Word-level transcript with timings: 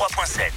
103.7. 0.00 0.50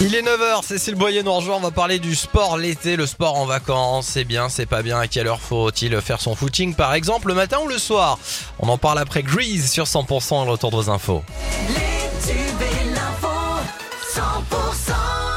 Il 0.00 0.14
est 0.14 0.22
9h, 0.22 0.64
Cécile 0.64 0.94
Boyer 0.94 1.22
nous 1.22 1.32
rejoint, 1.34 1.56
on 1.56 1.60
va 1.60 1.70
parler 1.70 1.98
du 1.98 2.14
sport 2.14 2.56
l'été, 2.56 2.96
le 2.96 3.04
sport 3.04 3.36
en 3.36 3.44
vacances, 3.44 4.06
c'est 4.06 4.24
bien, 4.24 4.48
c'est 4.48 4.64
pas 4.64 4.80
bien, 4.80 4.98
à 4.98 5.08
quelle 5.08 5.26
heure 5.26 5.42
faut-il 5.42 6.00
faire 6.00 6.22
son 6.22 6.34
footing 6.34 6.74
par 6.74 6.94
exemple, 6.94 7.28
le 7.28 7.34
matin 7.34 7.58
ou 7.62 7.68
le 7.68 7.76
soir? 7.76 8.18
On 8.60 8.68
en 8.70 8.78
parle 8.78 8.98
après 8.98 9.22
Grease 9.22 9.70
sur 9.70 9.84
100% 9.84 10.46
le 10.46 10.52
retour 10.52 10.70
de 10.70 10.76
vos 10.76 10.88
infos. 10.88 11.22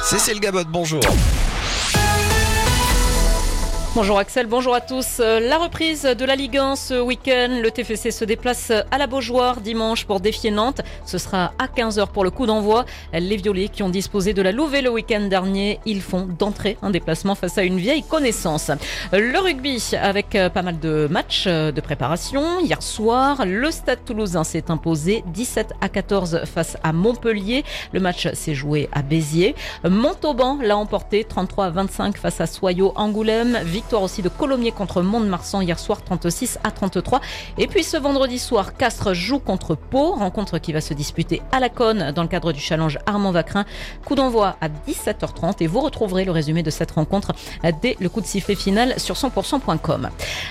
Cécile 0.05 0.39
Gabot, 0.39 0.63
bonjour. 0.65 1.01
Bonjour 3.95 4.17
Axel, 4.17 4.47
bonjour 4.47 4.73
à 4.73 4.81
tous. 4.81 5.17
Euh, 5.19 5.39
La 5.39 5.59
reprise 5.59 6.01
de 6.01 6.25
la 6.25 6.35
Ligue 6.35 6.57
1 6.57 6.75
ce 6.75 6.99
week-end. 6.99 7.59
Le 7.61 7.69
TFC 7.69 8.09
se 8.09 8.25
déplace 8.25 8.71
à 8.89 8.97
la 8.97 9.05
Beaujoire 9.05 9.61
dimanche 9.61 10.05
pour 10.05 10.19
défier 10.19 10.49
Nantes. 10.49 10.81
Ce 11.05 11.19
sera 11.19 11.53
à 11.59 11.67
15h 11.67 12.07
pour 12.07 12.23
le 12.23 12.31
coup 12.31 12.47
d'envoi. 12.47 12.85
Les 13.13 13.37
Violets 13.37 13.67
qui 13.69 13.83
ont 13.83 13.89
disposé 13.89 14.33
de 14.33 14.41
la 14.41 14.51
Louvet 14.51 14.81
le 14.81 14.89
week-end 14.89 15.21
dernier, 15.21 15.79
ils 15.85 16.01
font 16.01 16.27
d'entrée 16.39 16.75
un 16.81 16.89
déplacement 16.89 17.35
face 17.35 17.59
à 17.59 17.63
une 17.63 17.77
vieille 17.77 18.01
connaissance. 18.01 18.71
Le 19.11 19.37
rugby 19.37 19.79
avec 20.01 20.33
euh, 20.33 20.49
pas 20.49 20.63
mal 20.63 20.79
de 20.79 21.07
matchs 21.11 21.43
euh, 21.45 21.71
de 21.71 21.79
préparation. 21.79 22.61
Hier 22.61 22.81
soir, 22.81 23.45
le 23.45 23.69
Stade 23.69 24.03
toulousain 24.05 24.43
s'est 24.43 24.71
imposé 24.71 25.23
17 25.27 25.73
à 25.81 25.89
14 25.89 26.45
face 26.45 26.77
à 26.81 26.93
Montpellier. 26.93 27.63
Le 27.91 27.99
match 27.99 28.27
s'est 28.33 28.55
joué 28.55 28.89
à 28.91 29.03
Béziers. 29.03 29.53
Montauban 29.87 30.57
l'a 30.63 30.77
emporté 30.77 31.23
33 31.25 31.65
à 31.65 31.69
25 31.69 32.17
face 32.17 32.41
à 32.41 32.47
Soyaux 32.47 32.91
Angoulême. 32.95 33.59
Victoire 33.83 34.03
aussi 34.03 34.21
de 34.21 34.29
Colomiers 34.29 34.71
contre 34.71 35.01
Mont-de-Marsan 35.01 35.59
hier 35.59 35.77
soir 35.77 36.03
36 36.05 36.57
à 36.63 36.71
33. 36.71 37.19
Et 37.57 37.67
puis 37.67 37.83
ce 37.83 37.97
vendredi 37.97 38.39
soir, 38.39 38.77
Castres 38.77 39.13
joue 39.13 39.39
contre 39.39 39.75
Pau, 39.75 40.13
rencontre 40.13 40.57
qui 40.57 40.71
va 40.71 40.79
se 40.79 40.93
disputer 40.93 41.41
à 41.51 41.59
la 41.59 41.67
Conne 41.67 42.13
dans 42.13 42.21
le 42.21 42.29
cadre 42.29 42.53
du 42.53 42.61
challenge 42.61 42.97
Armand 43.05 43.31
Vacrin. 43.31 43.65
Coup 44.05 44.15
d'envoi 44.15 44.55
à 44.61 44.69
17h30 44.69 45.55
et 45.59 45.67
vous 45.67 45.81
retrouverez 45.81 46.23
le 46.23 46.31
résumé 46.31 46.63
de 46.63 46.69
cette 46.69 46.91
rencontre 46.91 47.33
dès 47.81 47.97
le 47.99 48.07
coup 48.07 48.21
de 48.21 48.25
sifflet 48.25 48.55
final 48.55 48.97
sur 49.01 49.15
100%.com. 49.15 50.09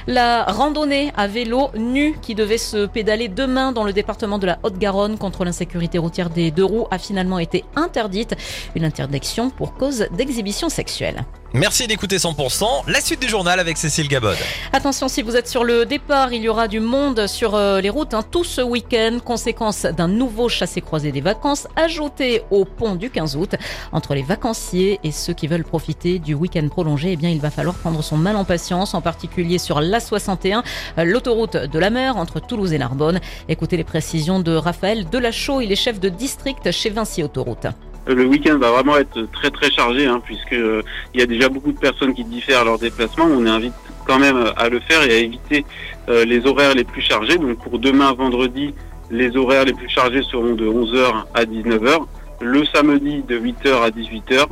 La 0.08 0.44
randonnée 0.44 1.11
à 1.17 1.27
vélo 1.27 1.70
nu 1.74 2.19
qui 2.20 2.34
devait 2.34 2.58
se 2.58 2.84
pédaler 2.84 3.28
demain 3.28 3.72
dans 3.72 3.84
le 3.84 3.94
département 3.94 4.39
de 4.39 4.46
la 4.46 4.58
Haute-Garonne 4.62 5.17
contre 5.17 5.46
l'insécurité 5.46 5.96
routière 5.96 6.28
des 6.28 6.50
deux 6.50 6.67
roues 6.67 6.86
a 6.91 6.98
finalement 6.98 7.39
été 7.39 7.64
interdite. 7.77 8.36
Une 8.74 8.84
interdiction 8.84 9.48
pour 9.48 9.72
cause 9.72 10.06
d'exhibition 10.12 10.69
sexuelle. 10.69 11.24
Merci 11.55 11.86
d'écouter 11.86 12.17
100%, 12.17 12.64
la 12.89 13.03
suite 13.03 13.20
du 13.20 13.28
journal 13.28 13.61
avec 13.61 13.77
Cécile 13.77 14.08
Gabod. 14.08 14.39
Attention, 14.72 15.06
si 15.08 15.20
vous 15.20 15.36
êtes 15.36 15.47
sur 15.47 15.64
le 15.64 15.84
départ, 15.84 16.33
il 16.33 16.41
y 16.41 16.48
aura 16.48 16.67
du 16.67 16.81
monde 16.81 17.27
sur 17.27 17.55
euh, 17.55 17.83
les 17.83 17.91
routes 17.91 18.14
hein, 18.14 18.22
tout 18.22 18.42
ce 18.42 18.62
week-end, 18.62 19.19
conséquence 19.22 19.83
d'un 19.83 20.08
nouveau 20.08 20.48
chassé-croisé 20.48 21.12
des 21.12 21.20
vacances 21.20 21.69
ajouté 21.77 22.41
au 22.50 22.64
pont 22.64 22.95
du 22.95 23.11
15 23.11 23.36
août. 23.36 23.55
Entre 23.92 24.14
les 24.14 24.23
vacanciers 24.23 24.98
et 25.05 25.12
ceux 25.12 25.34
qui 25.34 25.47
veulent 25.47 25.62
profiter 25.62 26.19
du 26.19 26.33
week-end 26.33 26.67
prolongé, 26.70 27.12
eh 27.12 27.17
bien, 27.17 27.28
il 27.28 27.41
va 27.42 27.50
falloir 27.50 27.75
prendre 27.75 28.03
son 28.03 28.17
mal 28.17 28.36
en 28.36 28.47
patience, 28.47 28.95
en 28.95 29.03
particulier 29.03 29.58
sur 29.58 29.83
l'A61, 29.83 30.62
euh, 30.97 31.05
l'autoroute 31.05 31.56
de 31.58 31.78
la 31.78 31.91
mer 31.91 32.17
entre 32.17 32.41
Toulouse 32.41 32.73
et 32.73 32.78
Narbonne. 32.78 33.20
Écoutez 33.50 33.77
les 33.77 33.84
précisions 33.84 34.41
de 34.41 34.55
Raphaël 34.55 35.06
Delachaux, 35.11 35.61
il 35.61 35.70
est 35.70 35.77
chef 35.77 36.00
de 36.00 36.08
district 36.08 36.70
chez 36.70 36.89
Vinci 36.89 37.23
Autoroute. 37.23 37.67
Le 38.06 38.27
week-end 38.27 38.58
va 38.58 38.70
vraiment 38.70 38.97
être 38.97 39.31
très 39.33 39.50
très 39.50 39.70
chargé 39.70 40.06
hein, 40.06 40.20
puisque 40.25 40.55
euh, 40.55 40.83
il 41.14 41.20
y 41.20 41.22
a 41.22 41.27
déjà 41.27 41.48
beaucoup 41.48 41.72
de 41.72 41.78
personnes 41.78 42.14
qui 42.14 42.25
diffèrent 42.25 42.64
leur 42.64 42.78
déplacement. 42.78 43.25
On 43.25 43.47
invite 43.47 43.75
quand 44.06 44.19
même 44.19 44.53
à 44.56 44.69
le 44.69 44.81
faire 44.81 45.03
et 45.03 45.12
à 45.14 45.19
éviter 45.19 45.64
euh, 46.08 46.25
les 46.25 46.47
horaires 46.47 46.75
les 46.75 46.84
plus 46.84 47.03
chargés. 47.03 47.39
Donc 47.39 47.58
pour 47.58 47.78
demain 47.78 48.12
vendredi, 48.12 48.75
les 49.11 49.36
horaires 49.36 49.64
les 49.64 49.73
plus 49.73 49.89
chargés 49.89 50.23
seront 50.23 50.55
de 50.55 50.67
11h 50.67 51.25
à 51.34 51.45
19h, 51.45 52.06
le 52.41 52.64
samedi 52.64 53.23
de 53.23 53.39
8h 53.39 53.83
à 53.83 53.91
18h, 53.91 54.47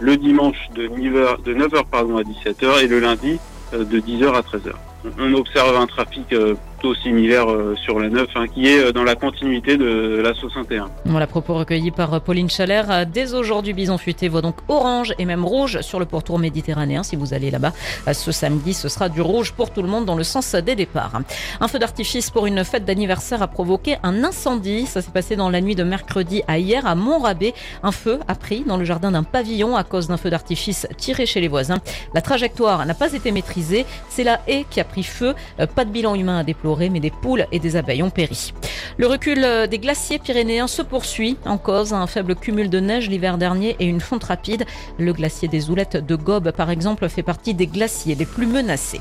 le 0.00 0.16
dimanche 0.16 0.68
de 0.74 0.86
9h, 0.86 1.42
de 1.42 1.54
9h 1.54 1.84
pardon, 1.90 2.18
à 2.18 2.22
17h 2.22 2.84
et 2.84 2.86
le 2.86 3.00
lundi 3.00 3.38
euh, 3.74 3.84
de 3.84 3.98
10h 3.98 4.32
à 4.34 4.40
13h. 4.42 4.72
On 5.18 5.34
observe 5.34 5.76
un 5.76 5.86
trafic 5.86 6.32
euh, 6.32 6.54
plutôt 6.82 7.00
similaire 7.00 7.48
euh, 7.48 7.76
sur 7.76 8.00
la 8.00 8.08
9 8.08 8.26
hein, 8.34 8.46
qui 8.52 8.66
est 8.66 8.86
euh, 8.86 8.92
dans 8.92 9.04
la 9.04 9.14
continuité 9.14 9.76
de 9.76 10.20
la 10.20 10.34
61. 10.34 10.90
Voilà, 11.04 11.28
propos 11.28 11.54
recueillis 11.54 11.92
par 11.92 12.20
Pauline 12.20 12.50
Chalère. 12.50 13.06
Dès 13.06 13.34
aujourd'hui, 13.34 13.72
Bison 13.72 13.98
Futé 13.98 14.28
voit 14.28 14.42
donc 14.42 14.56
orange 14.66 15.14
et 15.18 15.24
même 15.24 15.44
rouge 15.44 15.80
sur 15.82 16.00
le 16.00 16.06
pourtour 16.06 16.40
méditerranéen. 16.40 17.04
Si 17.04 17.14
vous 17.14 17.34
allez 17.34 17.52
là-bas 17.52 17.72
ce 18.12 18.32
samedi, 18.32 18.74
ce 18.74 18.88
sera 18.88 19.08
du 19.08 19.20
rouge 19.20 19.52
pour 19.52 19.70
tout 19.70 19.82
le 19.82 19.88
monde 19.88 20.06
dans 20.06 20.16
le 20.16 20.24
sens 20.24 20.56
des 20.56 20.74
départs. 20.74 21.20
Un 21.60 21.68
feu 21.68 21.78
d'artifice 21.78 22.30
pour 22.30 22.46
une 22.46 22.64
fête 22.64 22.84
d'anniversaire 22.84 23.42
a 23.42 23.46
provoqué 23.46 23.96
un 24.02 24.24
incendie. 24.24 24.86
Ça 24.86 25.02
s'est 25.02 25.12
passé 25.12 25.36
dans 25.36 25.50
la 25.50 25.60
nuit 25.60 25.76
de 25.76 25.84
mercredi 25.84 26.42
à 26.48 26.58
hier 26.58 26.84
à 26.84 26.96
Montrabé. 26.96 27.54
Un 27.84 27.92
feu 27.92 28.18
a 28.26 28.34
pris 28.34 28.64
dans 28.66 28.76
le 28.76 28.84
jardin 28.84 29.12
d'un 29.12 29.22
pavillon 29.22 29.76
à 29.76 29.84
cause 29.84 30.08
d'un 30.08 30.16
feu 30.16 30.30
d'artifice 30.30 30.88
tiré 30.96 31.26
chez 31.26 31.40
les 31.40 31.48
voisins. 31.48 31.78
La 32.14 32.22
trajectoire 32.22 32.84
n'a 32.86 32.94
pas 32.94 33.12
été 33.12 33.30
maîtrisée. 33.30 33.86
C'est 34.08 34.24
la 34.24 34.40
haie 34.48 34.64
qui 34.68 34.80
a 34.80 34.84
pris 34.84 35.04
feu. 35.04 35.34
Euh, 35.60 35.66
Pas 35.66 35.84
de 35.84 35.90
bilan 35.90 36.16
humain 36.16 36.38
à 36.38 36.42
déplorer, 36.42 36.71
mais 36.90 37.00
des 37.00 37.10
poules 37.10 37.46
et 37.52 37.58
des 37.58 37.76
abeilles 37.76 38.02
ont 38.02 38.10
péri. 38.10 38.52
Le 38.96 39.06
recul 39.06 39.44
euh, 39.44 39.66
des 39.66 39.78
glaciers 39.78 40.18
pyrénéens 40.18 40.66
se 40.66 40.82
poursuit 40.82 41.36
en 41.44 41.58
cause 41.58 41.92
un 41.92 42.06
faible 42.06 42.34
cumul 42.34 42.70
de 42.70 42.80
neige 42.80 43.08
l'hiver 43.08 43.38
dernier 43.38 43.76
et 43.78 43.84
une 43.84 44.00
fonte 44.00 44.24
rapide. 44.24 44.64
Le 44.98 45.12
glacier 45.12 45.48
des 45.48 45.70
Oulettes 45.70 45.96
de 45.96 46.16
Gobe, 46.16 46.50
par 46.52 46.70
exemple, 46.70 47.08
fait 47.08 47.22
partie 47.22 47.54
des 47.54 47.66
glaciers 47.66 48.14
les 48.14 48.26
plus 48.26 48.46
menacés. 48.46 49.00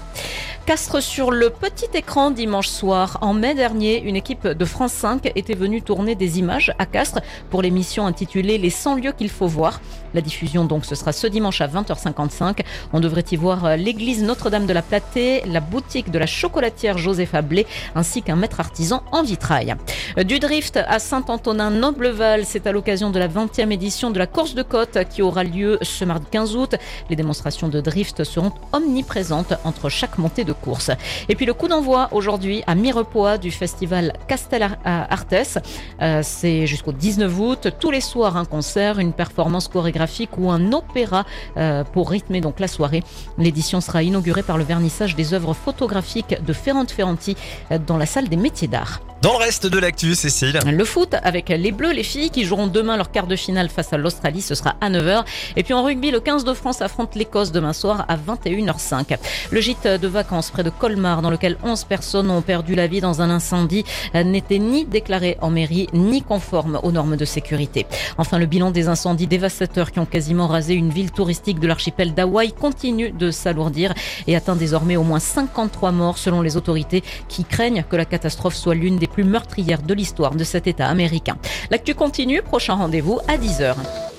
Castres 0.65 1.01
sur 1.01 1.31
le 1.31 1.49
petit 1.49 1.89
écran 1.95 2.29
dimanche 2.29 2.67
soir. 2.67 3.17
En 3.21 3.33
mai 3.33 3.55
dernier, 3.55 4.01
une 4.03 4.15
équipe 4.15 4.47
de 4.47 4.65
France 4.65 4.93
5 4.93 5.31
était 5.35 5.55
venue 5.55 5.81
tourner 5.81 6.13
des 6.13 6.37
images 6.37 6.71
à 6.77 6.85
Castres 6.85 7.19
pour 7.49 7.63
l'émission 7.63 8.05
intitulée 8.05 8.59
Les 8.59 8.69
100 8.69 8.95
lieux 8.95 9.11
qu'il 9.11 9.29
faut 9.29 9.47
voir. 9.47 9.81
La 10.13 10.21
diffusion 10.21 10.65
donc 10.65 10.85
ce 10.85 10.93
sera 10.93 11.13
ce 11.13 11.25
dimanche 11.25 11.61
à 11.61 11.67
20h55. 11.67 12.59
On 12.93 12.99
devrait 12.99 13.25
y 13.31 13.35
voir 13.37 13.65
euh, 13.65 13.75
l'église 13.75 14.23
Notre-Dame 14.23 14.65
de 14.65 14.73
la 14.73 14.81
Platée, 14.81 15.41
la 15.45 15.61
boutique 15.61 16.11
de 16.11 16.19
la 16.19 16.27
chocolatière 16.27 16.97
Joseph 16.97 17.33
Ablé 17.33 17.65
ainsi 17.95 18.21
qu'un 18.21 18.35
maître 18.35 18.59
artisan 18.59 19.03
en 19.11 19.23
vitrail. 19.23 19.75
Euh, 20.17 20.23
Du 20.23 20.39
drift 20.39 20.77
à 20.77 20.99
Saint-Antonin-Nobleval, 20.99 22.45
c'est 22.45 22.67
à 22.67 22.71
l'occasion 22.71 23.09
de 23.09 23.19
la 23.19 23.27
20e 23.27 23.71
édition 23.71 24.11
de 24.11 24.19
la 24.19 24.27
course 24.27 24.53
de 24.53 24.63
côte 24.63 24.99
qui 25.09 25.21
aura 25.21 25.43
lieu 25.43 25.79
ce 25.81 26.05
mardi 26.05 26.27
15 26.29 26.55
août. 26.55 26.75
Les 27.09 27.15
démonstrations 27.15 27.67
de 27.67 27.81
drift 27.81 28.23
seront 28.23 28.51
omniprésentes 28.73 29.53
entre 29.63 29.89
chaque 29.89 30.17
montée 30.17 30.43
de 30.43 30.50
course. 30.53 30.91
Et 31.29 31.35
puis 31.35 31.45
le 31.45 31.53
coup 31.53 31.67
d'envoi 31.67 32.09
aujourd'hui 32.11 32.63
à 32.67 32.75
Mirepoix 32.75 33.37
du 33.37 33.51
festival 33.51 34.13
Castel 34.27 34.77
Artes. 34.85 35.59
Euh, 36.01 36.21
c'est 36.23 36.67
jusqu'au 36.67 36.91
19 36.91 37.39
août. 37.39 37.67
Tous 37.79 37.91
les 37.91 38.01
soirs 38.01 38.37
un 38.37 38.45
concert, 38.45 38.99
une 38.99 39.13
performance 39.13 39.67
chorégraphique 39.67 40.37
ou 40.37 40.51
un 40.51 40.71
opéra 40.71 41.25
euh, 41.57 41.83
pour 41.83 42.09
rythmer 42.09 42.41
donc 42.41 42.59
la 42.59 42.67
soirée. 42.67 43.03
L'édition 43.37 43.81
sera 43.81 44.03
inaugurée 44.03 44.43
par 44.43 44.57
le 44.57 44.63
vernissage 44.63 45.15
des 45.15 45.33
œuvres 45.33 45.53
photographiques 45.53 46.43
de 46.43 46.53
Ferrante 46.53 46.91
Ferranti 46.91 47.35
euh, 47.71 47.77
dans 47.77 47.97
la 47.97 48.05
salle 48.05 48.29
des 48.29 48.37
métiers 48.37 48.67
d'art. 48.67 49.01
Dans 49.21 49.33
le 49.33 49.37
reste 49.37 49.67
de 49.67 49.77
l'actu, 49.77 50.15
Cécile. 50.15 50.59
Le 50.65 50.83
foot 50.83 51.13
avec 51.21 51.49
les 51.49 51.71
Bleus, 51.71 51.91
les 51.91 52.01
filles 52.01 52.31
qui 52.31 52.43
joueront 52.43 52.65
demain 52.65 52.97
leur 52.97 53.11
quart 53.11 53.27
de 53.27 53.35
finale 53.35 53.69
face 53.69 53.93
à 53.93 53.97
l'Australie, 53.97 54.41
ce 54.41 54.55
sera 54.55 54.73
à 54.81 54.89
9h. 54.89 55.23
Et 55.55 55.61
puis 55.61 55.75
en 55.75 55.83
rugby, 55.83 56.09
le 56.09 56.19
15 56.19 56.43
de 56.43 56.55
France 56.55 56.81
affronte 56.81 57.13
l'Écosse 57.13 57.51
demain 57.51 57.73
soir 57.73 58.05
à 58.07 58.17
21h05. 58.17 59.19
Le 59.51 59.61
gîte 59.61 59.85
de 59.85 60.07
vacances 60.07 60.40
près 60.49 60.63
de 60.63 60.69
Colmar, 60.69 61.21
dans 61.21 61.29
lequel 61.29 61.57
11 61.63 61.83
personnes 61.83 62.31
ont 62.31 62.41
perdu 62.41 62.75
la 62.75 62.87
vie 62.87 63.01
dans 63.01 63.21
un 63.21 63.29
incendie, 63.29 63.85
n'était 64.13 64.59
ni 64.59 64.85
déclaré 64.85 65.37
en 65.41 65.49
mairie 65.49 65.87
ni 65.93 66.21
conforme 66.21 66.79
aux 66.83 66.91
normes 66.91 67.17
de 67.17 67.25
sécurité. 67.25 67.85
Enfin, 68.17 68.39
le 68.39 68.45
bilan 68.45 68.71
des 68.71 68.87
incendies 68.87 69.27
dévastateurs 69.27 69.91
qui 69.91 69.99
ont 69.99 70.05
quasiment 70.05 70.47
rasé 70.47 70.73
une 70.73 70.89
ville 70.89 71.11
touristique 71.11 71.59
de 71.59 71.67
l'archipel 71.67 72.13
d'Hawaï 72.13 72.53
continue 72.53 73.11
de 73.11 73.31
s'alourdir 73.31 73.93
et 74.27 74.35
atteint 74.35 74.55
désormais 74.55 74.97
au 74.97 75.03
moins 75.03 75.19
53 75.19 75.91
morts 75.91 76.17
selon 76.17 76.41
les 76.41 76.57
autorités 76.57 77.03
qui 77.27 77.43
craignent 77.43 77.83
que 77.89 77.95
la 77.95 78.05
catastrophe 78.05 78.55
soit 78.55 78.75
l'une 78.75 78.97
des 78.97 79.07
plus 79.07 79.23
meurtrières 79.23 79.81
de 79.81 79.93
l'histoire 79.93 80.35
de 80.35 80.43
cet 80.43 80.67
État 80.67 80.87
américain. 80.87 81.37
L'actu 81.69 81.95
continue, 81.95 82.41
prochain 82.41 82.75
rendez-vous 82.75 83.19
à 83.27 83.37
10h. 83.37 84.10